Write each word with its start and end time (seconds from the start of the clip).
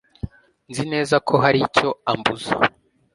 Nzi 0.69 0.83
neza 0.93 1.15
ko 1.27 1.33
hari 1.43 1.59
icyo 1.67 1.89
ambuza. 2.11 2.53